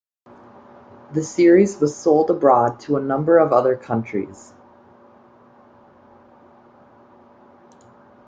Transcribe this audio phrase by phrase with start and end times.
[1.13, 4.51] The series was sold abroad to a number of other countries.